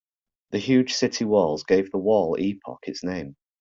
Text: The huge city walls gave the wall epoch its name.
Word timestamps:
The 0.49 0.57
huge 0.57 0.93
city 0.95 1.25
walls 1.25 1.63
gave 1.63 1.91
the 1.91 1.99
wall 1.99 2.35
epoch 2.39 2.79
its 2.87 3.03
name. 3.03 3.35